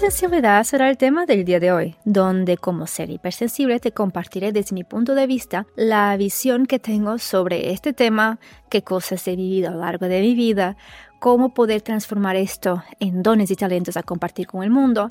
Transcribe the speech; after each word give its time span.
Hipersensibilidad 0.00 0.64
será 0.64 0.88
el 0.88 0.96
tema 0.96 1.26
del 1.26 1.44
día 1.44 1.60
de 1.60 1.72
hoy, 1.72 1.94
donde 2.06 2.56
como 2.56 2.86
ser 2.86 3.10
hipersensible 3.10 3.80
te 3.80 3.92
compartiré 3.92 4.50
desde 4.50 4.72
mi 4.72 4.82
punto 4.82 5.14
de 5.14 5.26
vista 5.26 5.66
la 5.76 6.16
visión 6.16 6.64
que 6.64 6.78
tengo 6.78 7.18
sobre 7.18 7.70
este 7.72 7.92
tema, 7.92 8.38
qué 8.70 8.82
cosas 8.82 9.28
he 9.28 9.36
vivido 9.36 9.68
a 9.68 9.72
lo 9.72 9.80
largo 9.80 10.06
de 10.06 10.22
mi 10.22 10.34
vida, 10.34 10.78
cómo 11.18 11.52
poder 11.52 11.82
transformar 11.82 12.36
esto 12.36 12.82
en 12.98 13.22
dones 13.22 13.50
y 13.50 13.56
talentos 13.56 13.98
a 13.98 14.02
compartir 14.02 14.46
con 14.46 14.62
el 14.62 14.70
mundo 14.70 15.08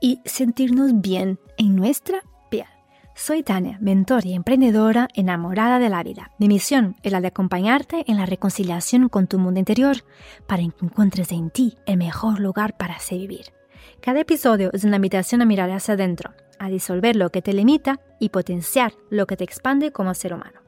y 0.00 0.18
sentirnos 0.24 1.00
bien 1.00 1.38
en 1.56 1.76
nuestra 1.76 2.18
piel. 2.50 2.66
Soy 3.14 3.44
Tania, 3.44 3.78
mentor 3.80 4.26
y 4.26 4.34
emprendedora 4.34 5.06
enamorada 5.14 5.78
de 5.78 5.88
la 5.88 6.02
vida. 6.02 6.32
Mi 6.40 6.48
misión 6.48 6.96
es 7.04 7.12
la 7.12 7.20
de 7.20 7.28
acompañarte 7.28 8.02
en 8.08 8.16
la 8.16 8.26
reconciliación 8.26 9.08
con 9.08 9.28
tu 9.28 9.38
mundo 9.38 9.60
interior 9.60 9.98
para 10.48 10.64
que 10.64 10.84
encuentres 10.84 11.30
en 11.30 11.50
ti 11.50 11.78
el 11.86 11.96
mejor 11.96 12.40
lugar 12.40 12.76
para 12.76 12.98
ser 12.98 13.18
vivir. 13.18 13.55
Cada 14.00 14.20
episodio 14.20 14.70
es 14.72 14.84
una 14.84 14.96
invitación 14.96 15.42
a 15.42 15.46
mirar 15.46 15.70
hacia 15.70 15.94
adentro, 15.94 16.32
a 16.58 16.68
disolver 16.68 17.16
lo 17.16 17.30
que 17.30 17.42
te 17.42 17.52
limita 17.52 18.00
y 18.20 18.30
potenciar 18.30 18.92
lo 19.10 19.26
que 19.26 19.36
te 19.36 19.44
expande 19.44 19.92
como 19.92 20.14
ser 20.14 20.34
humano. 20.34 20.60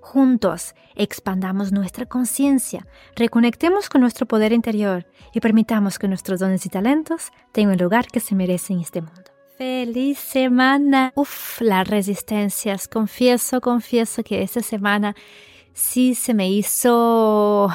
Juntos, 0.00 0.74
expandamos 0.94 1.72
nuestra 1.72 2.06
conciencia, 2.06 2.86
reconectemos 3.16 3.88
con 3.88 4.00
nuestro 4.00 4.26
poder 4.26 4.52
interior 4.52 5.06
y 5.34 5.40
permitamos 5.40 5.98
que 5.98 6.08
nuestros 6.08 6.40
dones 6.40 6.64
y 6.64 6.68
talentos 6.68 7.30
tengan 7.52 7.74
el 7.74 7.80
lugar 7.80 8.06
que 8.06 8.20
se 8.20 8.34
merecen 8.34 8.76
en 8.76 8.82
este 8.82 9.02
mundo. 9.02 9.30
¡Feliz 9.58 10.18
semana! 10.18 11.12
Uf, 11.16 11.60
las 11.60 11.86
resistencias. 11.88 12.86
Confieso, 12.86 13.60
confieso 13.60 14.22
que 14.22 14.42
esta 14.42 14.60
semana 14.60 15.16
sí 15.72 16.14
se 16.14 16.32
me 16.32 16.48
hizo 16.48 17.68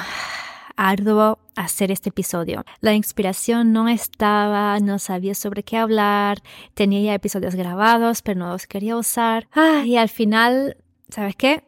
arduo 0.76 1.38
hacer 1.54 1.90
este 1.90 2.08
episodio. 2.08 2.64
La 2.80 2.94
inspiración 2.94 3.72
no 3.72 3.88
estaba, 3.88 4.78
no 4.80 4.98
sabía 4.98 5.34
sobre 5.34 5.62
qué 5.62 5.76
hablar, 5.76 6.42
tenía 6.74 7.00
ya 7.00 7.14
episodios 7.14 7.54
grabados, 7.54 8.22
pero 8.22 8.40
no 8.40 8.48
los 8.50 8.66
quería 8.66 8.96
usar. 8.96 9.48
Ah, 9.52 9.82
y 9.84 9.96
al 9.96 10.08
final, 10.08 10.76
¿sabes 11.08 11.36
qué? 11.36 11.64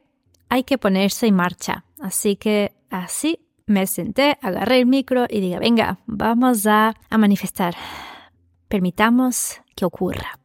Hay 0.48 0.64
que 0.64 0.78
ponerse 0.78 1.26
en 1.26 1.34
marcha. 1.34 1.84
Así 2.00 2.36
que 2.36 2.72
así 2.90 3.40
me 3.66 3.86
senté, 3.86 4.38
agarré 4.42 4.78
el 4.78 4.86
micro 4.86 5.26
y 5.28 5.40
dije, 5.40 5.58
venga, 5.58 5.98
vamos 6.06 6.66
a, 6.66 6.94
a 7.10 7.18
manifestar. 7.18 7.74
Permitamos 8.68 9.60
que 9.74 9.84
ocurra. 9.84 10.38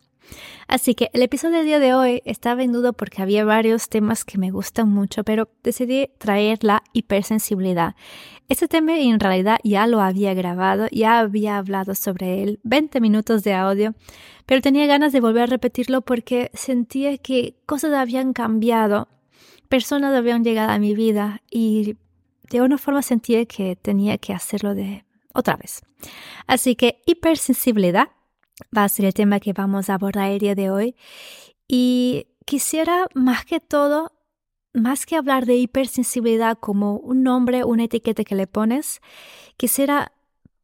Así 0.67 0.95
que 0.95 1.09
el 1.13 1.21
episodio 1.21 1.57
del 1.57 1.65
día 1.65 1.79
de 1.79 1.93
hoy 1.93 2.21
estaba 2.25 2.63
en 2.63 2.71
duda 2.71 2.91
porque 2.93 3.21
había 3.21 3.43
varios 3.45 3.89
temas 3.89 4.23
que 4.23 4.37
me 4.37 4.51
gustan 4.51 4.89
mucho, 4.89 5.23
pero 5.23 5.49
decidí 5.63 6.09
traer 6.17 6.63
la 6.63 6.83
hipersensibilidad. 6.93 7.95
Este 8.47 8.67
tema 8.67 8.97
en 8.97 9.19
realidad 9.19 9.59
ya 9.63 9.87
lo 9.87 10.01
había 10.01 10.33
grabado, 10.33 10.87
ya 10.91 11.19
había 11.19 11.57
hablado 11.57 11.95
sobre 11.95 12.43
él, 12.43 12.59
20 12.63 12.99
minutos 12.99 13.43
de 13.43 13.53
audio, 13.53 13.95
pero 14.45 14.61
tenía 14.61 14.85
ganas 14.87 15.13
de 15.13 15.21
volver 15.21 15.43
a 15.43 15.47
repetirlo 15.47 16.01
porque 16.01 16.51
sentía 16.53 17.17
que 17.17 17.55
cosas 17.65 17.93
habían 17.93 18.33
cambiado, 18.33 19.07
personas 19.69 20.13
habían 20.13 20.43
llegado 20.43 20.71
a 20.71 20.79
mi 20.79 20.95
vida 20.95 21.41
y 21.49 21.95
de 22.49 22.61
una 22.61 22.77
forma 22.77 23.01
sentía 23.01 23.45
que 23.45 23.77
tenía 23.77 24.17
que 24.17 24.33
hacerlo 24.33 24.75
de 24.75 25.05
otra 25.33 25.55
vez. 25.55 25.81
Así 26.47 26.75
que 26.75 27.01
hipersensibilidad 27.05 28.09
va 28.75 28.83
a 28.83 28.89
ser 28.89 29.05
el 29.05 29.13
tema 29.13 29.39
que 29.39 29.53
vamos 29.53 29.89
a 29.89 29.95
abordar 29.95 30.29
el 30.31 30.39
día 30.39 30.55
de 30.55 30.69
hoy. 30.69 30.95
Y 31.67 32.27
quisiera 32.45 33.07
más 33.13 33.45
que 33.45 33.59
todo, 33.59 34.11
más 34.73 35.05
que 35.05 35.15
hablar 35.15 35.45
de 35.45 35.55
hipersensibilidad 35.55 36.57
como 36.57 36.97
un 36.97 37.23
nombre, 37.23 37.63
una 37.63 37.85
etiqueta 37.85 38.23
que 38.23 38.35
le 38.35 38.47
pones, 38.47 39.01
quisiera 39.57 40.11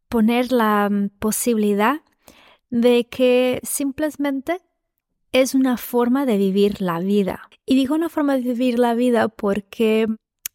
poner 0.09 0.51
la 0.51 0.89
mm, 0.89 1.09
posibilidad 1.19 2.01
de 2.69 3.07
que 3.07 3.59
simplemente 3.63 4.61
es 5.31 5.55
una 5.55 5.77
forma 5.77 6.25
de 6.25 6.37
vivir 6.37 6.81
la 6.81 6.99
vida. 6.99 7.49
Y 7.65 7.75
digo 7.75 7.95
una 7.95 8.09
forma 8.09 8.35
de 8.35 8.41
vivir 8.41 8.79
la 8.79 8.93
vida 8.93 9.27
porque 9.27 10.07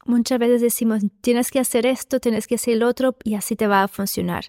muchas 0.04 0.38
veces 0.38 0.60
decimos, 0.60 1.02
tienes 1.20 1.50
que 1.50 1.60
hacer 1.60 1.86
esto, 1.86 2.20
tienes 2.20 2.46
que 2.46 2.56
hacer 2.56 2.74
el 2.74 2.82
otro 2.82 3.16
y 3.24 3.34
así 3.34 3.56
te 3.56 3.66
va 3.66 3.82
a 3.82 3.88
funcionar. 3.88 4.46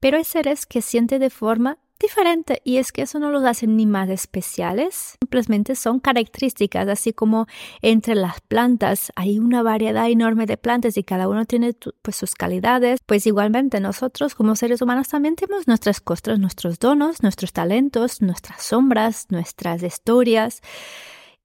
Pero 0.00 0.16
hay 0.16 0.24
seres 0.24 0.66
que 0.66 0.82
sienten 0.82 1.20
de 1.20 1.30
forma 1.30 1.78
diferente 2.02 2.60
y 2.64 2.76
es 2.76 2.92
que 2.92 3.02
eso 3.02 3.18
no 3.18 3.30
los 3.30 3.44
hace 3.44 3.66
ni 3.66 3.86
más 3.86 4.10
especiales, 4.10 5.16
simplemente 5.20 5.74
son 5.74 6.00
características, 6.00 6.88
así 6.88 7.12
como 7.12 7.46
entre 7.80 8.14
las 8.14 8.40
plantas 8.42 9.12
hay 9.16 9.38
una 9.38 9.62
variedad 9.62 10.10
enorme 10.10 10.46
de 10.46 10.56
plantas 10.58 10.96
y 10.98 11.04
cada 11.04 11.28
uno 11.28 11.46
tiene 11.46 11.74
pues 12.02 12.16
sus 12.16 12.34
calidades, 12.34 13.00
pues 13.06 13.26
igualmente 13.26 13.80
nosotros 13.80 14.34
como 14.34 14.56
seres 14.56 14.82
humanos 14.82 15.08
también 15.08 15.36
tenemos 15.36 15.66
nuestras 15.66 16.00
cosas, 16.00 16.38
nuestros 16.38 16.78
donos, 16.78 17.22
nuestros 17.22 17.52
talentos, 17.52 18.20
nuestras 18.20 18.62
sombras, 18.62 19.26
nuestras 19.30 19.82
historias 19.82 20.60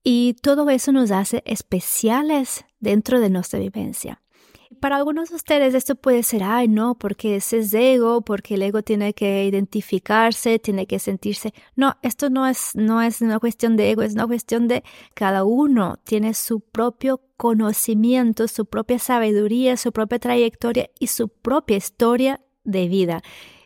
y 0.04 0.36
todo 0.42 0.70
eso 0.70 0.92
nos 0.92 1.12
hace 1.12 1.44
especiales 1.46 2.66
dentro 2.80 3.20
de 3.20 3.30
nuestra 3.30 3.60
vivencia. 3.60 4.22
Para 4.80 4.98
algunos 4.98 5.30
de 5.30 5.36
ustedes 5.36 5.74
esto 5.74 5.96
puede 5.96 6.24
ser, 6.24 6.44
ay, 6.44 6.68
no, 6.68 6.96
porque 6.96 7.36
ese 7.38 7.60
es 7.60 7.74
ego, 7.74 8.22
porque 8.22 8.56
el 8.56 8.62
ego 8.62 8.82
tiene 8.82 9.14
que 9.14 9.46
identificarse, 9.46 10.60
tiene 10.60 10.86
que 10.86 11.00
sentirse. 11.00 11.54
No, 11.76 11.96
esto 12.02 12.30
no 12.30 12.48
es, 12.48 12.72
no 12.76 13.02
es 13.02 13.22
una 13.22 13.40
cuestión 13.40 13.76
de 13.76 13.92
ego, 13.92 14.02
es 14.04 14.14
una 14.14 14.28
cuestión 14.28 14.68
de 14.68 14.84
cada 15.14 15.44
uno 15.44 15.98
tiene 16.04 16.34
su 16.34 16.60
propio 16.60 17.22
conocimiento, 17.38 18.48
su 18.48 18.66
propia 18.66 19.00
sabiduría, 19.00 19.78
su 19.78 19.92
propia 19.92 20.20
trayectoria 20.20 20.90
y 21.00 21.08
su 21.08 21.30
propia 21.30 21.78
historia 21.78 22.42
de 22.64 22.88
vida. 22.88 23.22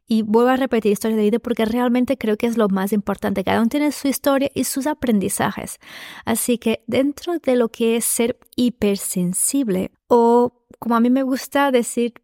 Y 0.08 0.24
vuelvo 0.24 0.50
a 0.50 0.58
repetir 0.58 0.92
historia 0.92 1.16
de 1.16 1.24
vida 1.24 1.40
porque 1.40 1.64
realmente 1.64 2.18
creo 2.18 2.36
que 2.36 2.46
es 2.46 2.58
lo 2.58 2.68
más 2.68 2.92
importante. 2.92 3.46
Cada 3.46 3.60
uno 3.60 3.70
tiene 3.70 3.94
su 3.94 4.10
historia 4.10 4.52
y 4.54 4.66
sus 4.66 4.86
aprendizajes. 4.86 5.80
Así 6.26 6.58
que 6.58 6.84
dentro 6.86 7.40
de 7.40 7.56
lo 7.56 7.70
que 7.70 7.96
es 7.96 8.04
ser 8.04 8.38
hipersensible 8.58 9.92
o 10.10 10.61
como 10.82 10.96
a 10.96 11.00
mí 11.00 11.12
me 11.12 11.22
gusta 11.22 11.70
decir, 11.70 12.16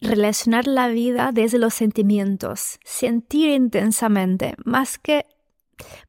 relacionar 0.00 0.66
la 0.66 0.88
vida 0.88 1.30
desde 1.30 1.58
los 1.58 1.74
sentimientos, 1.74 2.78
sentir 2.84 3.50
intensamente, 3.50 4.54
más 4.64 4.98
que 4.98 5.26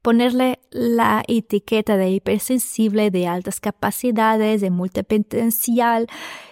ponerle 0.00 0.60
la 0.70 1.22
etiqueta 1.28 1.98
de 1.98 2.08
hipersensible, 2.08 3.10
de 3.10 3.26
altas 3.26 3.60
capacidades, 3.60 4.62
de 4.62 4.70
multipotencial 4.70 6.06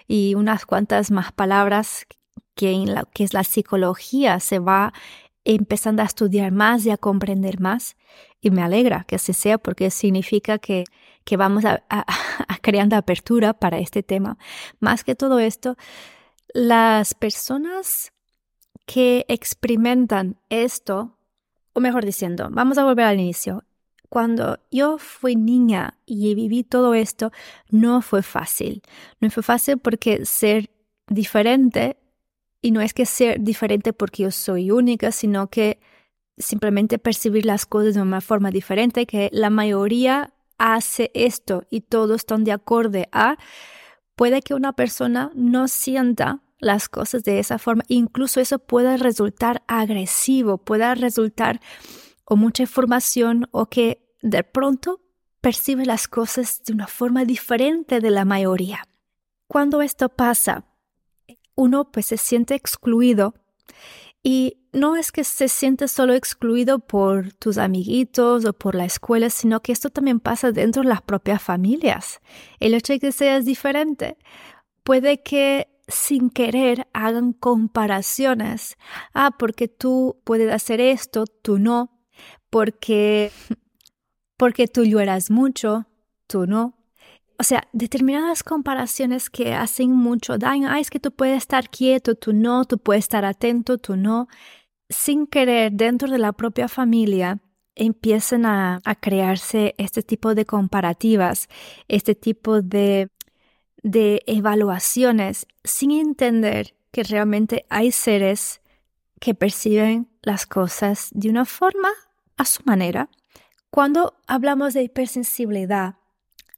y 0.06 0.34
unas 0.34 0.66
cuantas 0.66 1.10
más 1.10 1.32
palabras 1.32 2.06
que 2.54 2.72
en 2.72 2.93
la 2.93 3.04
que 3.14 3.25
es 3.25 3.32
la 3.32 3.44
psicología 3.44 4.38
se 4.38 4.59
va 4.59 4.93
empezando 5.45 6.03
a 6.03 6.07
estudiar 6.07 6.53
más 6.53 6.87
y 6.87 6.91
a 6.91 6.97
comprender 6.97 7.61
más. 7.61 7.97
Y 8.41 8.51
me 8.51 8.63
alegra 8.63 9.05
que 9.05 9.17
así 9.17 9.33
sea 9.33 9.59
porque 9.59 9.91
significa 9.91 10.59
que, 10.59 10.85
que 11.25 11.37
vamos 11.37 11.65
a, 11.65 11.83
a, 11.89 12.05
a 12.49 12.59
creando 12.59 12.97
apertura 12.97 13.55
para 13.55 13.79
este 13.79 14.03
tema. 14.03 14.39
Más 14.81 15.05
que 15.05 15.15
todo 15.15 15.39
esto, 15.39 15.77
las 16.53 17.15
personas 17.15 18.13
que 18.87 19.25
experimentan 19.29 20.37
esto, 20.49 21.17
o 21.73 21.81
mejor 21.81 22.05
diciendo, 22.05 22.49
vamos 22.51 22.79
a 22.79 22.85
volver 22.85 23.07
al 23.07 23.21
inicio. 23.21 23.65
Cuando 24.09 24.59
yo 24.71 24.99
fui 24.99 25.37
niña 25.37 25.99
y 26.05 26.35
viví 26.35 26.65
todo 26.65 26.93
esto, 26.93 27.33
no 27.71 28.03
fue 28.03 28.23
fácil. 28.23 28.83
No 29.21 29.31
fue 29.31 29.43
fácil 29.43 29.79
porque 29.79 30.27
ser 30.27 30.71
diferente 31.09 31.97
y 32.62 32.70
no 32.70 32.81
es 32.81 32.94
que 32.94 33.05
ser 33.05 33.41
diferente 33.41 33.93
porque 33.93 34.23
yo 34.23 34.31
soy 34.31 34.70
única, 34.70 35.11
sino 35.12 35.50
que 35.50 35.81
simplemente 36.38 36.99
percibir 36.99 37.44
las 37.44 37.67
cosas 37.67 37.94
de 37.94 38.03
una 38.03 38.20
forma 38.20 38.50
diferente, 38.50 39.05
que 39.05 39.29
la 39.32 39.50
mayoría 39.50 40.32
hace 40.59 41.11
esto 41.14 41.64
y 41.70 41.82
todos 41.82 42.17
están 42.17 42.44
de 42.44 42.53
acuerdo 42.53 43.03
a, 43.12 43.37
puede 44.14 44.43
que 44.43 44.55
una 44.55 44.73
persona 44.73 45.32
no 45.35 45.67
sienta 45.69 46.41
las 46.59 46.88
cosas 46.88 47.25
de 47.25 47.41
esa 47.41 47.59
forma. 47.59 47.82
Incluso 47.88 48.41
eso 48.41 48.61
puede 48.61 48.97
resultar 48.97 49.62
agresivo, 49.67 50.59
puede 50.59 50.94
resultar 50.94 51.61
o 52.25 52.37
mucha 52.37 52.62
información 52.62 53.49
o 53.50 53.67
que 53.67 54.06
de 54.23 54.44
pronto 54.44 55.00
percibe 55.41 55.85
las 55.85 56.06
cosas 56.06 56.62
de 56.64 56.73
una 56.73 56.87
forma 56.87 57.25
diferente 57.25 57.99
de 58.00 58.11
la 58.11 58.25
mayoría. 58.25 58.85
Cuando 59.49 59.82
esto 59.82 60.09
pasa, 60.09 60.64
uno 61.54 61.90
pues 61.90 62.06
se 62.06 62.16
siente 62.16 62.54
excluido 62.54 63.34
y 64.22 64.58
no 64.72 64.96
es 64.96 65.10
que 65.12 65.25
se 65.25 65.49
siente 65.49 65.88
solo 65.88 66.14
excluido 66.14 66.78
por 66.78 67.32
tus 67.34 67.58
amiguitos 67.58 68.44
o 68.44 68.52
por 68.52 68.75
la 68.75 68.84
escuela, 68.84 69.31
sino 69.31 69.60
que 69.60 69.72
esto 69.72 69.90
también 69.90 70.20
pasa 70.20 70.52
dentro 70.52 70.82
de 70.82 70.88
las 70.88 71.02
propias 71.02 71.43
familias. 71.43 72.20
El 72.60 72.75
hecho 72.75 72.93
de 72.93 73.00
que 73.00 73.12
seas 73.12 73.44
diferente 73.44 74.16
puede 74.84 75.22
que 75.22 75.69
sin 75.88 76.31
querer 76.31 76.87
hagan 76.93 77.32
comparaciones. 77.32 78.76
Ah, 79.12 79.32
porque 79.38 79.69
tú 79.69 80.20
puedes 80.25 80.52
hacer 80.52 80.81
esto, 80.81 81.26
tú 81.26 81.58
no. 81.58 81.90
Porque, 82.49 83.32
porque 84.37 84.69
tú 84.69 84.84
lloras 84.84 85.31
mucho, 85.31 85.87
tú 86.26 86.46
no 86.46 86.81
o 87.38 87.43
sea, 87.43 87.69
determinadas 87.73 88.43
comparaciones 88.43 89.31
que 89.31 89.55
hacen 89.55 89.93
mucho 89.93 90.38
daño. 90.38 90.69
Ah, 90.70 90.81
es 90.81 90.90
que 90.90 91.00
tú 91.00 91.12
puedes 91.12 91.38
estar 91.38 91.70
quieto, 91.70 92.14
tú 92.14 92.32
no, 92.32 92.64
tú 92.64 92.79
puedes 92.79 93.05
estar 93.05 93.25
atento, 93.25 93.79
tú 93.79 93.96
no. 93.96 94.29
sin 94.88 95.26
querer 95.26 95.73
dentro 95.73 96.11
de 96.11 96.19
la 96.19 96.32
propia 96.32 96.69
familia 96.69 97.40
empiezan 97.75 98.44
a, 98.46 98.81
crearse 99.00 99.75
este 99.79 100.02
tipo 100.02 100.34
de 100.34 100.44
comparativas, 100.44 101.49
este 101.88 102.14
tipo 102.14 102.62
de, 102.62 103.08
de 103.82 104.23
evaluaciones, 104.26 105.46
sin 105.64 105.93
entender 105.93 106.75
que 106.90 107.02
realmente 107.02 107.64
hay 107.70 107.93
seres 107.93 108.61
que 109.20 109.35
perciben 109.35 110.08
las 110.23 110.46
cosas 110.46 111.08
de 111.12 111.31
una 111.31 111.44
forma 111.44 111.88
a 112.37 112.44
su 112.44 112.62
manera. 112.64 113.08
Cuando 113.70 114.14
hablamos 114.26 114.75
de 114.75 114.82
hipersensibilidad, 114.82 115.96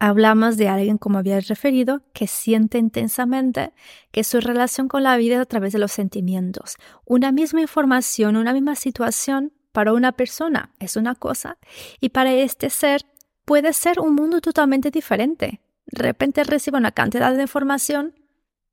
hablamos 0.09 0.59
de 0.59 0.69
alguien, 0.69 0.99
como 0.99 1.19
había 1.19 1.41
referido, 1.41 2.03
que 2.13 2.27
siente 2.27 2.77
intensamente 2.77 3.73
que 4.13 4.23
su 4.23 4.39
relación 4.41 4.87
con 4.87 5.03
la 5.03 5.17
vida 5.17 5.37
es 5.37 5.41
a 5.41 5.47
través 5.47 5.73
de 5.73 5.79
los 5.79 5.93
sentimientos. 5.93 6.77
Una 7.07 7.33
misma 7.33 7.63
información, 7.63 8.37
una 8.37 8.53
misma 8.53 8.75
situación 8.75 9.53
para 9.73 9.95
una 9.95 10.13
persona 10.13 10.73
es 10.79 10.97
una 10.97 11.15
cosa 11.15 11.57
y 12.01 12.11
para 12.11 12.33
este 12.33 12.69
ser 12.69 13.07
puede 13.47 13.73
ser 13.73 13.99
un 13.99 14.15
mundo 14.15 14.43
totalmente 14.43 14.91
diferente. 14.91 15.63
De 15.87 16.03
repente 16.03 16.45
recibe 16.45 16.77
una 16.77 16.93
cantidad 16.93 17.35
de 17.35 17.43
información 17.43 18.15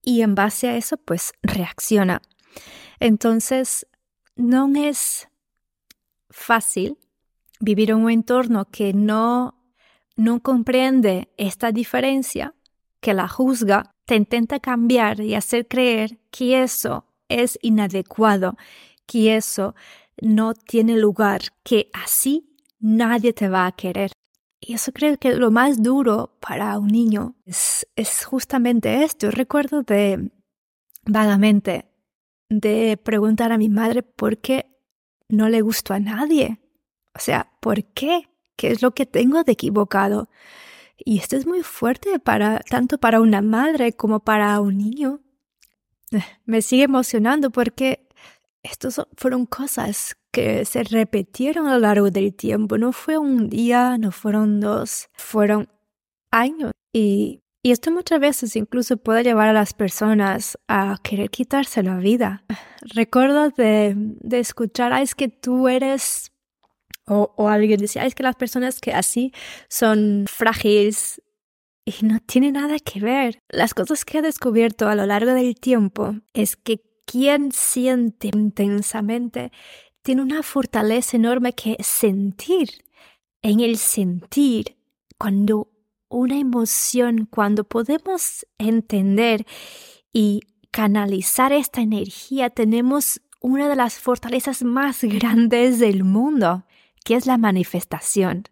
y 0.02 0.22
en 0.24 0.36
base 0.36 0.68
a 0.68 0.76
eso 0.76 0.98
pues 0.98 1.32
reacciona. 1.44 2.22
Entonces, 3.00 3.88
no 4.36 4.70
es 4.76 5.30
fácil 6.30 6.98
vivir 7.62 7.92
en 7.92 7.98
un 7.98 8.12
entorno 8.12 8.66
que 8.66 8.94
no 8.94 9.61
no 10.22 10.40
comprende 10.44 11.30
esta 11.38 11.72
diferencia, 11.72 12.54
que 13.00 13.16
la 13.16 13.28
juzga, 13.28 13.92
te 14.06 14.16
intenta 14.16 14.60
cambiar 14.60 15.20
y 15.20 15.34
hacer 15.34 15.68
creer 15.68 16.20
que 16.30 16.62
eso 16.62 17.06
es 17.28 17.58
inadecuado, 17.64 18.56
que 19.08 19.36
eso 19.36 19.74
no 20.22 20.54
tiene 20.54 20.96
lugar, 20.96 21.42
que 21.64 21.90
así 21.94 22.56
nadie 22.80 23.34
te 23.34 23.50
va 23.50 23.66
a 23.66 23.72
querer. 23.72 24.12
Y 24.60 24.74
eso 24.74 24.92
creo 24.92 25.18
que 25.18 25.34
lo 25.34 25.50
más 25.50 25.82
duro 25.82 26.38
para 26.40 26.78
un 26.78 26.90
niño 26.90 27.36
es, 27.46 27.88
justamente 28.24 29.04
esto. 29.04 29.32
Recuerdo 29.32 29.82
de 29.82 30.30
vagamente 31.04 31.88
de 32.48 32.96
preguntar 32.98 33.52
a 33.52 33.58
mi 33.58 33.70
madre 33.70 34.04
por 34.04 34.38
qué 34.38 34.68
no 35.30 35.50
le 35.50 35.62
gustó 35.62 35.96
a 35.96 36.00
nadie. 36.00 36.60
O 37.16 37.20
sea, 37.20 37.52
¿por 37.60 37.84
qué? 37.86 38.31
¿Qué 38.56 38.72
es 38.72 38.82
lo 38.82 38.92
que 38.92 39.06
tengo 39.06 39.44
de 39.44 39.54
equivocado? 39.54 40.30
Y 40.98 41.20
esto 41.20 41.36
es 41.36 41.48
muy 41.48 41.64
fuerte 41.64 42.20
para 42.20 42.60
tanto 42.60 42.98
para 43.00 43.22
una 43.22 43.42
madre 43.42 43.94
como 43.94 44.20
para 44.20 44.60
un 44.60 44.78
niño. 44.78 45.22
Me 46.46 46.62
sigue 46.62 46.84
emocionando 46.84 47.50
porque 47.50 48.08
estas 48.64 49.02
fueron 49.18 49.46
cosas 49.46 50.16
que 50.32 50.66
se 50.66 50.84
repitieron 50.84 51.68
a 51.68 51.74
lo 51.74 51.80
largo 51.80 52.12
del 52.12 52.34
tiempo. 52.34 52.78
No 52.78 52.92
fue 52.92 53.18
un 53.18 53.50
día, 53.50 53.98
no 53.98 54.12
fueron 54.12 54.60
dos, 54.60 55.10
fueron 55.14 55.70
años. 56.32 56.72
Y, 56.94 57.42
y 57.64 57.72
esto 57.72 57.92
muchas 57.92 58.20
veces 58.20 58.56
incluso 58.56 58.98
puede 58.98 59.24
llevar 59.24 59.50
a 59.50 59.54
las 59.54 59.74
personas 59.74 60.58
a 60.68 60.98
querer 61.04 61.30
quitarse 61.30 61.84
la 61.84 61.98
vida. 61.98 62.44
Recuerdo 62.82 63.50
de, 63.50 63.94
de 63.96 64.40
escuchar, 64.40 64.94
es 65.02 65.16
que 65.16 65.30
tú 65.30 65.68
eres 65.68 66.32
o, 67.12 67.50
alguien 67.50 67.80
decía, 67.80 68.06
es 68.06 68.16
que 68.16 68.24
las 68.24 68.36
personas 68.36 68.80
que 68.80 68.94
así 68.94 69.34
son 69.68 70.26
frágiles 70.28 71.22
y 71.84 72.06
no 72.06 72.20
tiene 72.20 72.52
nada 72.52 72.80
que 72.80 73.00
ver. 73.00 73.40
Las 73.50 73.74
cosas 73.74 74.06
que 74.06 74.20
he 74.20 74.22
descubierto 74.22 74.88
a 74.88 74.96
lo 74.96 75.06
largo 75.06 75.34
del 75.34 75.56
tiempo 75.56 76.16
es 76.34 76.56
que 76.56 76.82
quien 77.06 77.52
siente 77.52 78.30
intensamente 78.34 79.52
tiene 80.02 80.22
una 80.22 80.42
fortaleza 80.42 81.18
enorme 81.18 81.54
que 81.54 81.76
sentir. 81.82 82.70
En 83.42 83.60
el 83.60 83.78
sentir, 83.78 84.78
cuando 85.18 85.68
una 86.08 86.38
emoción, 86.38 87.28
cuando 87.30 87.64
podemos 87.64 88.46
entender 88.58 89.46
y 90.14 90.42
canalizar 90.70 91.52
esta 91.52 91.82
energía, 91.82 92.52
tenemos 92.52 93.20
una 93.42 93.68
de 93.68 93.76
las 93.76 93.96
fortalezas 94.00 94.64
más 94.64 95.04
grandes 95.04 95.80
del 95.80 96.04
mundo. 96.04 96.64
¿Qué 97.04 97.16
es 97.16 97.26
la 97.26 97.38
manifestación. 97.38 98.44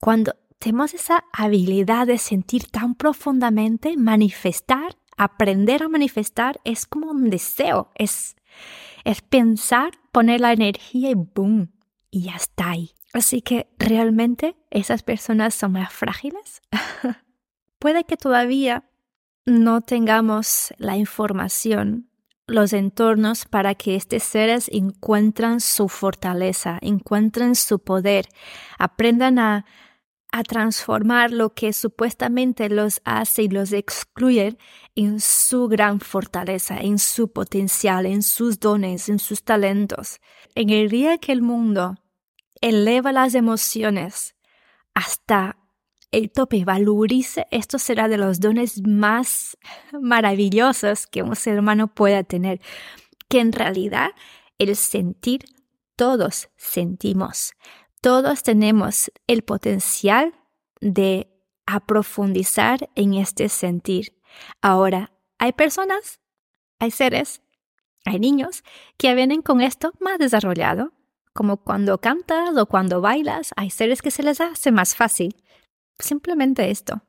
Cuando 0.00 0.36
tenemos 0.58 0.94
esa 0.94 1.24
habilidad 1.32 2.06
de 2.06 2.18
sentir 2.18 2.66
tan 2.70 2.94
profundamente, 2.94 3.96
manifestar, 3.96 4.96
aprender 5.16 5.82
a 5.82 5.88
manifestar 5.88 6.60
es 6.64 6.86
como 6.86 7.10
un 7.10 7.30
deseo, 7.30 7.90
es, 7.94 8.36
es 9.04 9.22
pensar, 9.22 9.92
poner 10.10 10.40
la 10.40 10.52
energía 10.52 11.10
y 11.10 11.14
boom, 11.14 11.72
y 12.10 12.22
ya 12.22 12.36
está 12.36 12.70
ahí. 12.70 12.92
Así 13.12 13.42
que 13.42 13.68
realmente 13.78 14.56
esas 14.70 15.02
personas 15.02 15.54
son 15.54 15.72
más 15.72 15.92
frágiles. 15.92 16.62
Puede 17.78 18.04
que 18.04 18.16
todavía 18.16 18.90
no 19.46 19.82
tengamos 19.82 20.74
la 20.78 20.96
información 20.96 22.10
los 22.46 22.72
entornos 22.72 23.46
para 23.46 23.74
que 23.74 23.96
estos 23.96 24.22
seres 24.22 24.68
encuentren 24.72 25.60
su 25.60 25.88
fortaleza, 25.88 26.78
encuentren 26.82 27.54
su 27.54 27.78
poder, 27.78 28.28
aprendan 28.78 29.38
a, 29.38 29.64
a 30.30 30.42
transformar 30.42 31.30
lo 31.30 31.54
que 31.54 31.72
supuestamente 31.72 32.68
los 32.68 33.00
hace 33.04 33.44
y 33.44 33.48
los 33.48 33.72
excluye 33.72 34.58
en 34.94 35.20
su 35.20 35.68
gran 35.68 36.00
fortaleza, 36.00 36.78
en 36.80 36.98
su 36.98 37.32
potencial, 37.32 38.04
en 38.04 38.22
sus 38.22 38.60
dones, 38.60 39.08
en 39.08 39.18
sus 39.18 39.44
talentos. 39.44 40.20
En 40.54 40.70
el 40.70 40.90
día 40.90 41.18
que 41.18 41.32
el 41.32 41.40
mundo 41.40 41.94
eleva 42.60 43.12
las 43.12 43.34
emociones 43.34 44.34
hasta 44.92 45.56
el 46.14 46.30
tope 46.30 46.64
valorice, 46.64 47.46
esto 47.50 47.78
será 47.80 48.06
de 48.06 48.18
los 48.18 48.38
dones 48.38 48.86
más 48.86 49.58
maravillosos 50.00 51.08
que 51.08 51.24
un 51.24 51.34
ser 51.34 51.58
humano 51.58 51.88
pueda 51.88 52.22
tener, 52.22 52.60
que 53.28 53.40
en 53.40 53.52
realidad 53.52 54.10
el 54.58 54.76
sentir, 54.76 55.40
todos 55.96 56.50
sentimos, 56.56 57.52
todos 58.00 58.44
tenemos 58.44 59.10
el 59.26 59.42
potencial 59.42 60.34
de 60.80 61.28
aprofundizar 61.66 62.90
en 62.94 63.14
este 63.14 63.48
sentir. 63.48 64.16
Ahora, 64.62 65.12
hay 65.38 65.52
personas, 65.52 66.20
hay 66.78 66.92
seres, 66.92 67.42
hay 68.04 68.20
niños 68.20 68.62
que 68.98 69.14
vienen 69.16 69.42
con 69.42 69.60
esto 69.60 69.92
más 69.98 70.18
desarrollado, 70.18 70.92
como 71.32 71.56
cuando 71.56 71.98
cantas 71.98 72.56
o 72.56 72.66
cuando 72.66 73.00
bailas, 73.00 73.52
hay 73.56 73.70
seres 73.70 74.00
que 74.00 74.12
se 74.12 74.22
les 74.22 74.40
hace 74.40 74.70
más 74.70 74.94
fácil 74.94 75.43
Simplemente 75.98 76.70
esto. 76.70 77.02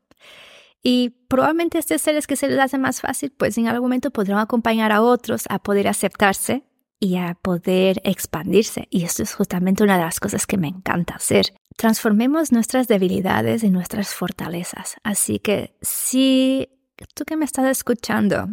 Y 0.82 1.10
probablemente 1.27 1.80
estos 1.80 2.01
seres 2.01 2.27
que 2.27 2.36
se 2.36 2.48
les 2.48 2.60
hace 2.60 2.77
más 2.77 3.01
fácil, 3.01 3.32
pues 3.32 3.58
en 3.58 3.68
algún 3.68 3.89
momento 3.89 4.12
podrán 4.12 4.38
acompañar 4.38 4.92
a 4.92 5.01
otros 5.01 5.46
a 5.50 5.58
poder 5.58 5.88
aceptarse 5.88 6.63
y 7.00 7.18
a 7.18 7.34
poder 7.42 8.01
expandirse. 8.04 8.88
Y 8.92 9.04
esto 9.04 9.24
es 9.24 9.34
justamente 9.34 9.84
una 9.84 9.98
de 9.98 10.04
las 10.04 10.20
cosas 10.20 10.46
que 10.46 10.58
me 10.58 10.68
encanta 10.68 11.15
hacer. 11.15 11.54
Transformemos 11.75 12.51
nuestras 12.51 12.88
debilidades 12.88 13.63
en 13.63 13.74
nuestras 13.74 14.13
fortalezas. 14.13 14.96
Así 15.04 15.39
que 15.39 15.75
si 15.82 16.70
tú 17.15 17.25
que 17.25 17.36
me 17.36 17.46
estás 17.46 17.65
escuchando, 17.65 18.50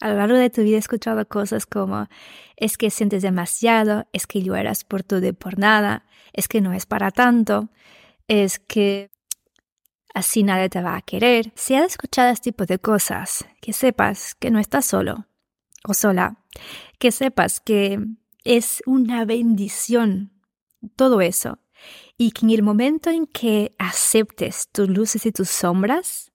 a 0.00 0.08
lo 0.08 0.16
largo 0.16 0.36
de 0.36 0.50
tu 0.50 0.62
vida 0.62 0.76
he 0.76 0.78
escuchado 0.78 1.26
cosas 1.28 1.66
como 1.66 2.08
es 2.56 2.76
que 2.78 2.90
sientes 2.90 3.22
demasiado, 3.22 4.06
es 4.12 4.26
que 4.26 4.42
lloras 4.42 4.84
por 4.84 5.02
todo 5.02 5.26
y 5.26 5.32
por 5.32 5.58
nada, 5.58 6.04
es 6.32 6.48
que 6.48 6.60
no 6.60 6.72
es 6.72 6.86
para 6.86 7.10
tanto, 7.10 7.68
es 8.30 8.60
que 8.60 9.10
así 10.14 10.44
nadie 10.44 10.68
te 10.68 10.80
va 10.80 10.94
a 10.94 11.02
querer. 11.02 11.52
Si 11.56 11.74
has 11.74 11.86
escuchado 11.86 12.30
este 12.30 12.52
tipo 12.52 12.64
de 12.64 12.78
cosas, 12.78 13.44
que 13.60 13.72
sepas 13.72 14.36
que 14.36 14.52
no 14.52 14.60
estás 14.60 14.86
solo 14.86 15.26
o 15.82 15.94
sola, 15.94 16.36
que 17.00 17.10
sepas 17.10 17.58
que 17.58 17.98
es 18.44 18.84
una 18.86 19.24
bendición 19.24 20.30
todo 20.94 21.20
eso 21.20 21.58
y 22.16 22.30
que 22.30 22.46
en 22.46 22.50
el 22.50 22.62
momento 22.62 23.10
en 23.10 23.26
que 23.26 23.74
aceptes 23.78 24.68
tus 24.68 24.88
luces 24.88 25.26
y 25.26 25.32
tus 25.32 25.50
sombras, 25.50 26.30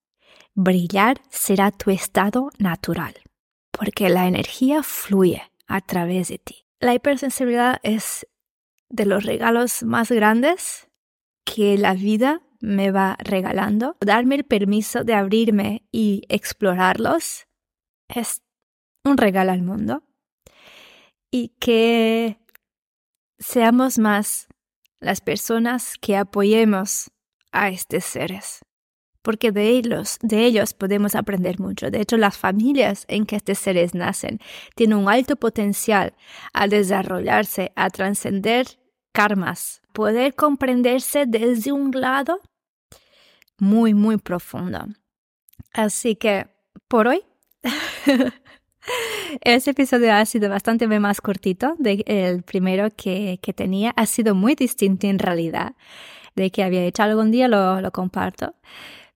brillar 0.54 1.22
será 1.30 1.72
tu 1.72 1.92
estado 1.92 2.50
natural, 2.58 3.14
porque 3.72 4.10
la 4.10 4.28
energía 4.28 4.84
fluye 4.84 5.44
a 5.66 5.80
través 5.80 6.28
de 6.28 6.40
ti. 6.40 6.66
La 6.82 6.94
hipersensibilidad 6.94 7.80
es 7.84 8.28
de 8.90 9.06
los 9.06 9.24
regalos 9.24 9.84
más 9.84 10.12
grandes 10.12 10.90
que 11.46 11.78
la 11.78 11.94
vida 11.94 12.42
me 12.60 12.92
va 12.92 13.16
regalando, 13.20 13.96
darme 14.02 14.36
el 14.36 14.44
permiso 14.44 15.04
de 15.04 15.14
abrirme 15.14 15.84
y 15.92 16.24
explorarlos 16.30 17.48
es 18.10 18.42
un 19.06 19.18
regalo 19.18 19.52
al 19.52 19.62
mundo. 19.62 20.04
Y 21.32 21.50
que 21.60 22.38
seamos 23.40 24.00
más 24.00 24.48
las 25.00 25.22
personas 25.22 25.96
que 26.02 26.18
apoyemos 26.18 27.12
a 27.52 27.70
estos 27.70 28.04
seres. 28.04 28.62
porque 29.26 29.52
de 29.52 29.70
ellos, 29.70 30.20
de 30.22 30.46
ellos 30.46 30.76
podemos 30.76 31.16
aprender 31.16 31.60
mucho. 31.60 31.90
De 31.90 32.00
hecho, 32.00 32.16
las 32.16 32.38
familias 32.38 33.06
en 33.08 33.26
que 33.26 33.36
estos 33.38 33.58
seres 33.58 33.96
nacen 33.96 34.40
tienen 34.76 35.00
un 35.00 35.10
alto 35.10 35.36
potencial 35.36 36.14
a 36.54 36.68
desarrollarse, 36.68 37.72
a 37.76 37.90
trascender 37.90 38.68
karmas, 39.16 39.82
poder 39.94 40.36
comprenderse 40.36 41.26
desde 41.26 41.72
un 41.72 41.90
lado 41.92 42.42
muy, 43.58 43.94
muy 43.94 44.18
profundo. 44.18 44.86
Así 45.74 46.18
que 46.18 46.48
por 46.90 47.08
hoy, 47.08 47.24
este 49.42 49.72
episodio 49.72 50.14
ha 50.14 50.26
sido 50.26 50.50
bastante 50.50 50.88
más 50.88 51.22
cortito 51.22 51.76
del 51.80 52.44
primero 52.44 52.90
que, 52.96 53.40
que, 53.42 53.54
tenía. 53.54 53.94
Ha 53.96 54.06
sido 54.06 54.36
muy 54.36 54.54
distinto 54.54 55.08
en 55.08 55.18
realidad 55.18 55.76
de 56.36 56.52
que 56.52 56.64
había 56.64 56.84
hecho 56.84 57.04
algún 57.04 57.32
día, 57.32 57.48
lo, 57.48 57.80
lo 57.80 57.92
comparto. 57.92 58.54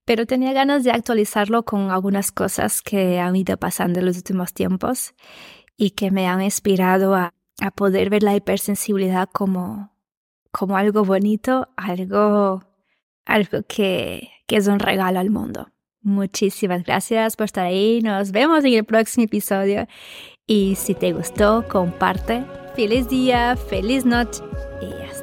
Pero 0.06 0.24
tenía 0.24 0.54
ganas 0.54 0.82
de 0.82 0.92
actualizarlo 0.92 1.64
con 1.64 1.90
algunas 1.90 2.32
cosas 2.32 2.80
que 2.80 3.20
han 3.20 3.36
ido 3.36 3.58
pasando 3.58 4.00
en 4.00 4.06
los 4.06 4.16
últimos 4.16 4.54
tiempos 4.54 5.14
y 5.76 5.90
que 5.90 6.10
me 6.10 6.26
han 6.26 6.40
inspirado 6.40 7.14
a, 7.14 7.34
a 7.60 7.70
poder 7.70 8.08
ver 8.08 8.22
la 8.22 8.34
hipersensibilidad 8.34 9.28
como, 9.30 9.89
como 10.50 10.76
algo 10.76 11.04
bonito, 11.04 11.68
algo, 11.76 12.62
algo 13.24 13.62
que, 13.68 14.30
que 14.46 14.56
es 14.56 14.66
un 14.66 14.78
regalo 14.78 15.18
al 15.18 15.30
mundo. 15.30 15.68
Muchísimas 16.02 16.84
gracias 16.84 17.36
por 17.36 17.44
estar 17.44 17.66
ahí. 17.66 18.00
Nos 18.02 18.32
vemos 18.32 18.64
en 18.64 18.74
el 18.74 18.84
próximo 18.84 19.24
episodio. 19.24 19.86
Y 20.46 20.74
si 20.76 20.94
te 20.94 21.12
gustó, 21.12 21.66
comparte. 21.68 22.44
Feliz 22.74 23.08
día, 23.08 23.56
feliz 23.56 24.04
noche 24.04 24.42
y 24.80 24.92
hasta. 25.02 25.19